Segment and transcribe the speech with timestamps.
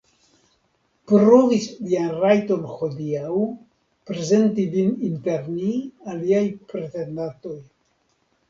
[1.11, 3.43] Pruvis vian rajton hodiaŭ,
[4.11, 5.71] prezenti vin inter ni
[6.15, 7.59] aliaj pretendantoj.